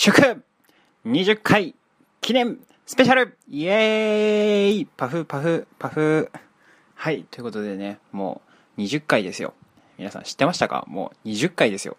[0.00, 0.44] 祝
[1.06, 1.74] 20回
[2.20, 6.30] 記念スペシャルイエーイパフパフパフ
[6.94, 8.40] はい、ということでね、も
[8.76, 9.54] う20回ですよ。
[9.98, 10.84] 皆さん知ってましたか？
[10.86, 11.96] もう20回ですよ。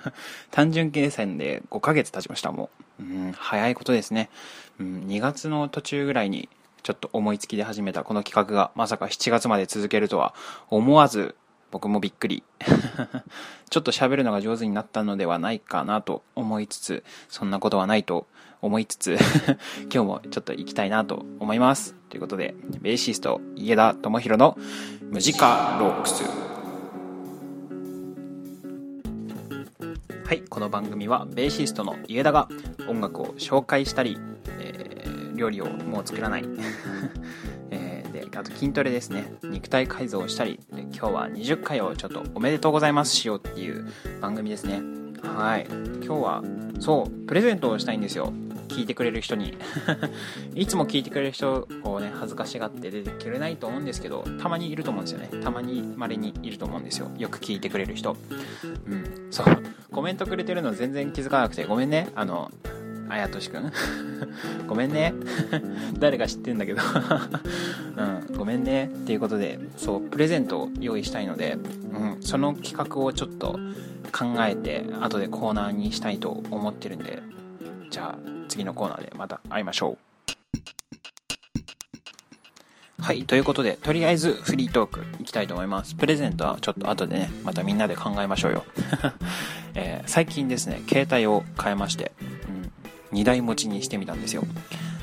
[0.52, 2.68] 単純計算で5ヶ月経ちました、も
[3.00, 3.02] う。
[3.02, 4.28] うん、早いことですね。
[4.78, 6.50] うん、2月の途中ぐらいに
[6.82, 10.34] ちょっと思いつきで始めたこの企画がまさか7月まで続けるとは
[10.68, 11.34] 思わず
[11.70, 12.42] 僕もびっくり。
[13.70, 18.26] ちょっと喋るのが上手になったのではないかなと思いつつ、そんなことはないと
[18.62, 19.18] 思いつつ、
[19.92, 21.94] 今日もちょっと行きたいなと思います。
[22.08, 24.56] ということで、ベーシスト、家田智弘の
[25.10, 26.24] ムジカロックス。
[30.24, 32.48] はい、この番組はベーシストの家田が
[32.88, 34.18] 音楽を紹介したり、
[34.58, 34.88] えー
[35.38, 36.44] 料理をもう作らない。
[38.38, 39.32] あと筋トレですね。
[39.42, 43.88] 肉体改造をしたり、今日は20回をちょっとおめでとうございますしようっていう
[44.20, 44.80] 番組ですね。
[45.22, 45.66] はい。
[45.68, 46.44] 今日は、
[46.78, 48.32] そう、プレゼントをしたいんですよ。
[48.68, 49.58] 聞いてくれる人に。
[50.54, 55.30] いつも聞いてくれる人をね、恥ずかしがって出てくれないと思うんですけど、たまにいると思うんですよね。
[55.42, 57.10] たまに稀にいると思うんですよ。
[57.18, 58.16] よく聞いてくれる人。
[58.86, 59.26] うん。
[59.32, 59.46] そう。
[59.90, 62.10] コメントくれてるの全然気づかなくて、ごめんね。
[62.14, 62.52] あの、
[63.08, 63.72] あやとしくん
[64.66, 65.14] ごめんね
[65.98, 66.82] 誰が知ってんだけど
[67.96, 71.58] うんごめんねっていうことでそうプレゼントを用意したいので、
[71.92, 73.58] うん、その企画をちょっと
[74.12, 77.22] 考えて後でコーナーにしたいと思ってるんで
[77.90, 80.08] じゃあ次のコーナーでまた会いましょう
[83.00, 83.24] はい。
[83.24, 85.94] ということで、とりあえずフリートークいきたいと思います。
[85.94, 88.64] プレゼントはちょっと後でね、またみんなで考えましょうよ。
[89.74, 92.12] えー最近ですね、携帯を変えまして、
[93.12, 94.44] 2台持ちにしてみたんですよ。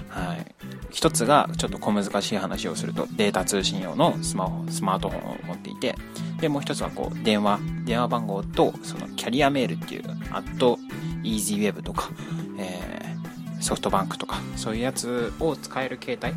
[0.09, 0.55] はい。
[0.91, 5.95] 一つがちょっと小難しい話をするとデータ通信用のスマホ、スマートフォンを持っていて、
[6.39, 10.77] で、もう一つはこう電話、電話番号とそのキャリアメールっていう、アット、
[11.23, 12.09] イージーウェブとか、
[12.57, 12.95] えー
[13.65, 16.33] ソフトバンクとか、そういうやつを使える携帯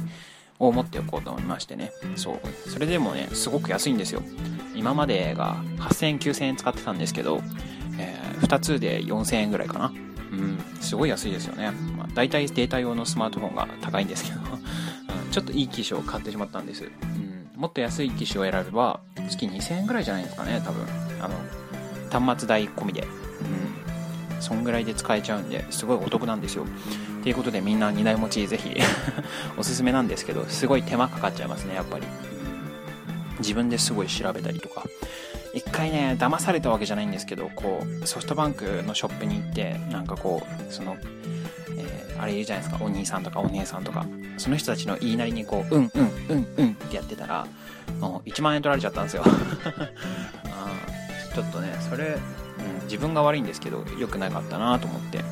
[0.59, 1.93] を持っておこうと思いましてね。
[2.17, 2.71] そう。
[2.71, 4.23] それでもね、すごく安いんですよ。
[4.75, 7.43] 今までが8000、9000円使ってたんですけど、
[7.99, 9.93] え2つで4000円ぐらいかな。
[10.33, 11.71] うん、すごい安いですよね。
[11.97, 14.49] まあ、大体データ用のスマートフォンが高いんですけど、うん
[15.31, 16.85] ちょっといい機種を買ってしまったんです。
[16.85, 20.87] うん、もっと安い機種を選べば、月2000円ぐらいじゃないですかね、多分。
[21.21, 23.03] あの、端末代込みで。
[23.03, 26.65] うん、そんぐらいで使えちゃうんで、すごいお得なんですよ。
[27.23, 28.75] ということでみんな2台持ちぜひ
[29.59, 32.07] おすすめなんですけど、すごい手間かかっちゃいますね、やっぱり。
[33.39, 34.85] 自分ですごい調べたりとか。
[35.55, 40.97] 一回ね、騙されたわけじゃないんですけど、こう、ソフトバンクのショップに行って、なんかこう、その、
[41.77, 44.05] えーあれいるじゃないですか、お兄さんとかお姉さんとか、
[44.37, 47.47] その人たちの言いなりにこう、うん、うん、うん、うんってやってたら、
[48.01, 49.23] もう1万円取られちゃったんですよ。
[50.51, 50.71] あ
[51.35, 55.25] ちょっとね、それ、うん、自分が悪いんですけど、良くなかったなと思って、うん、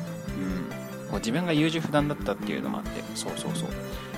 [1.09, 3.69] こう自分が優柔不断だったっていうのもあって、そうそうそう。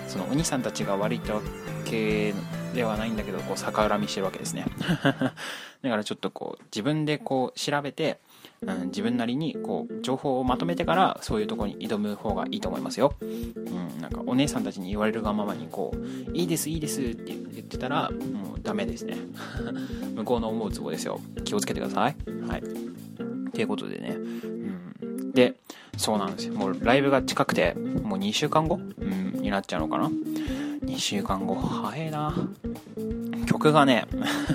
[0.10, 1.42] そのお兄さんたちが悪いってわ
[1.86, 2.34] け
[2.74, 4.66] ではないんだけど、こう逆恨みしてるわけですね。
[5.82, 8.20] だからちょっとこう自分でこう調べて、
[8.62, 13.14] うん、自分なりにこう情報をまとめてからそういうところに挑む方がいいと思いますよ。
[13.22, 19.16] うん、なんかお姉さんたちに言われるがままにこう、いいですいいですって言ってたらもうダメですね。
[20.16, 21.22] 向こうの思うツボですよ。
[21.46, 22.16] 気をつけてください。
[22.48, 22.62] はい。
[22.62, 24.16] っていうことでね。
[24.18, 25.56] うん、で、
[26.00, 26.54] そうなんですよ。
[26.54, 32.34] もうライブが近くて、もう2週間後、うん、になっちゃうのかな？2週間後、早いな。
[33.46, 34.06] 曲がね、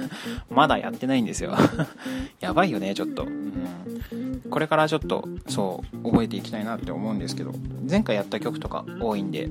[0.50, 1.55] まだやってないんですよ。
[2.41, 3.25] やばいよね、ちょっと。
[3.25, 7.53] うん、これからちょっと、そう、覚えていきたいなって思うんですけど、
[7.88, 9.49] 前回やった曲とか多いんで、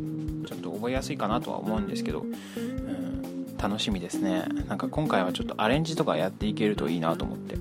[0.47, 4.45] ちょっと覚えやすいかなとは思うんですけど、うん、楽しみですね。
[4.67, 7.57] なんか今回はちょっとアレンジとかやっていけるといいなと思って。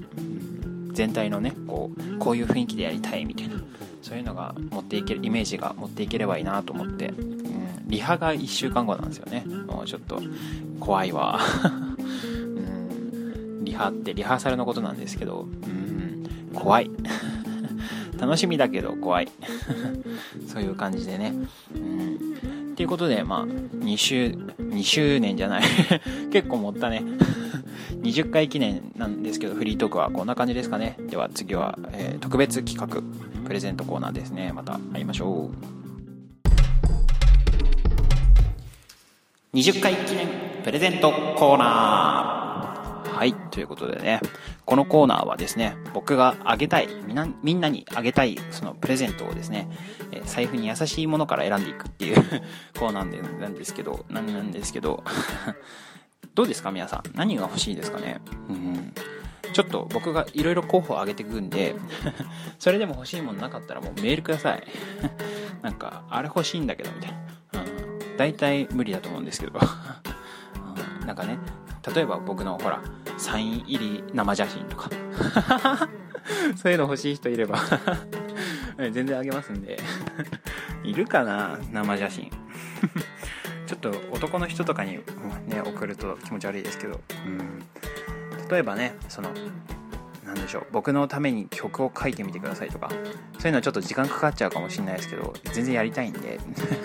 [0.93, 3.57] 全体のね、こう、こういう雰囲気でやりたいみたいな、
[4.03, 7.13] そういうのが持っていける、イメージが持っていければいいなと思って、
[7.93, 9.45] リハが1週間後なんですよね。
[9.67, 10.19] もうちょっと、
[10.81, 11.39] 怖いわ。
[12.25, 12.61] う
[13.61, 16.91] ん、リハってリハーサルのことなんですけど、うん、怖い。
[18.19, 19.29] 楽しみだけど怖い。
[20.49, 21.35] そういう感じでね。
[21.77, 22.73] うん。
[22.73, 24.29] っていうことで、まあ、2週、
[24.59, 25.63] 2周年じゃない。
[26.33, 27.03] 結構持ったね。
[28.01, 30.97] 20回記念なんですけど、フリートークはこんな感じですかね。
[31.11, 33.03] では次は、えー特別企画、
[33.45, 34.51] プレゼントコーナーですね。
[34.55, 35.82] また会いましょう。
[39.55, 40.29] 20回記念
[40.65, 43.15] プレゼントコーナー。
[43.15, 43.35] はい。
[43.51, 44.21] ということでね、
[44.65, 49.69] このコーナーはですね、僕があげたい、みんなみんなにあげたい、そのプレゼントをですね、
[50.11, 52.25] え財布に優しいものから選んでいくっていう
[52.81, 55.05] コーナーでなんですけど、なんなんですけど、
[56.35, 57.03] どうですか皆さん？
[57.15, 58.23] 何が欲しいですかね？
[58.49, 58.95] うん。
[59.53, 61.75] ちょっと僕がいろいろ候補を挙げていくんで
[62.59, 64.67] それでも欲しいものなかったらもうメールください
[65.61, 67.19] なんかあれ欲しいんだけどみたいな、
[68.23, 69.59] 大体無理だと思うんですけど、
[71.01, 71.39] うん、なんかね
[71.93, 72.81] 例えば僕のほら
[73.19, 74.91] サイン入り生写真とか。
[76.55, 77.59] そういうの欲しい人いれば。
[78.79, 79.77] 全然あげますんで。
[80.85, 82.31] いるかな生写真。
[83.67, 84.99] ちょっと男の人とかに、
[85.49, 87.59] ね、送ると気持ち悪いですけど、うん、
[88.49, 89.31] 例えばねその
[90.35, 90.67] 何でしょう。
[90.73, 92.89] 僕のために曲を書いてみてくださいとか。
[92.89, 92.97] そ
[93.45, 96.41] ういうのはちょっと時間かかっちゃうかもしれないですけど全然やりたいんで。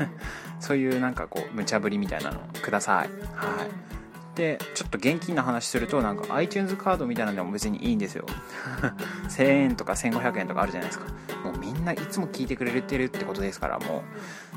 [0.59, 3.09] そういうなんかこう無茶ぶりみたいなのください。
[3.35, 3.87] はい。
[4.35, 8.25] でちょっと現金の話するとなんか iTunes カードみたいなのでも別にいいんですよ。
[9.29, 11.05] 1000円とか1500円とかあるじゃないですか。
[11.43, 14.03] もうみんないつも聞いてくれてるってことですからも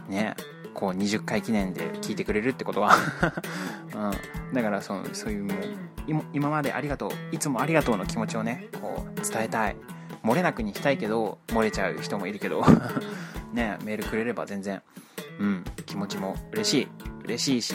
[0.09, 0.13] う。
[0.13, 0.35] ね。
[0.75, 2.95] こう20回記念で聞いてくれるってことは。
[3.95, 9.77] うん、だからそのそういうもう今までありがとういつもありがとうの気持ちをねこう伝えたい。
[10.23, 12.65] 漏れなくにしたいけど漏れちゃう人もいるけど。
[13.53, 14.83] ねメールくれれば全然。
[15.39, 15.65] うん。
[15.87, 16.89] 気持ちも嬉しい。
[17.25, 17.75] 嬉しいし。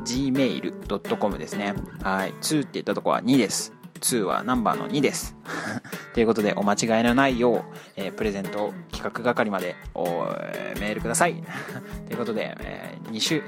[0.06, 1.76] gmail.com ですね。
[2.04, 2.34] はい。
[2.42, 3.79] 2って言ったとこは2です。
[4.00, 5.36] 2はナンバーの2です。
[6.13, 7.62] ということで、お間違いのないよう、
[7.96, 11.36] えー、プレゼント企画係までお、ー、メールください。
[12.07, 13.44] ということで、えー、2周、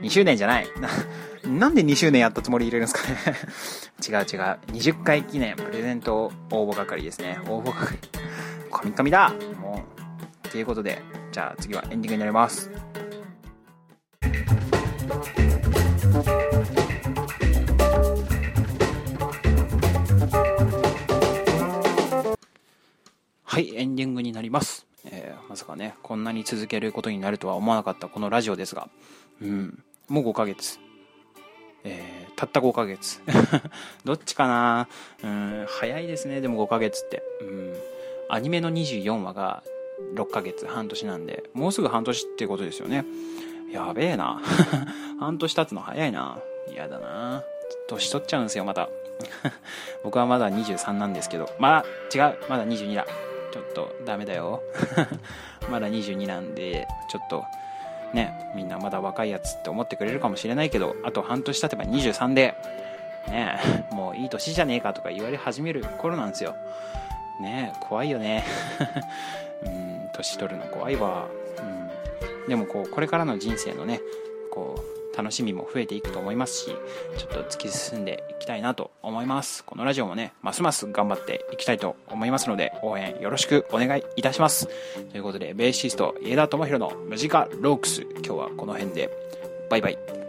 [0.00, 0.68] 2周年じゃない。
[1.46, 3.36] なんで2周年やったつもり入れるんですかね
[4.08, 4.58] 違う違う。
[4.72, 7.38] 20回記念プレゼント応募係ですね。
[7.48, 7.98] 応募係。
[8.70, 9.84] カミカミだも
[10.44, 10.48] う。
[10.48, 11.02] ということで、
[11.32, 12.70] じゃあ次はエンディングになります。
[23.56, 24.86] はい、エンディングになります。
[25.06, 28.90] えー、まさかね、こんなに続けることになるとは思わなかったこのラジオですが、
[29.40, 30.78] うん、もう5ヶ月。
[31.82, 33.22] えー、たった5ヶ月。
[34.04, 34.88] どっちかな？
[35.24, 37.22] うん、早いですね、でも5ヶ月って。
[37.40, 37.74] うん、
[38.28, 39.62] アニメの24話が
[40.16, 43.06] 6ヶ月、半年なんで、もうすぐ半年ってことですよね。
[43.72, 44.42] やべえな。
[45.18, 46.38] 半年経つの早いな。
[46.70, 47.42] 嫌だな。
[47.88, 48.90] 年取っちゃうんですよ、また。
[50.04, 51.48] 僕はまだ23なんですけど。
[51.58, 52.38] まだ、違う。
[52.50, 53.06] まだ22だ。
[53.52, 54.62] ちょっとダメだよ。
[55.70, 57.44] まだ22なんで、ちょっと、
[58.12, 62.54] ね、みんなまだ若いやつって思ってくれるかもしれないけど、あと半年経てば23で、
[63.28, 66.54] ね、もういい年じゃねえかとか言われ始める頃なんですよ。
[67.40, 68.44] ね怖いよね。
[69.64, 71.26] うん、年取るの怖いわ。
[71.58, 72.48] うん。
[72.48, 74.00] でもこう、これからの人生のね、
[74.50, 76.76] こう、楽しみも増えていくと思いますし、
[77.16, 79.64] ちょっと突き進んでいきたいなと思います。
[79.64, 84.68] このラジオもね、ますます頑張っていきたいと思いますので、応援よろしくお願いいたします。
[85.10, 89.10] ということで、ベーシスト、家田智弘のムジカロークス、今日はこの辺で、
[89.70, 90.25] バイバイ。